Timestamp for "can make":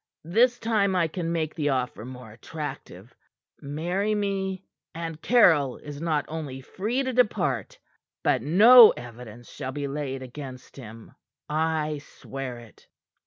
1.07-1.53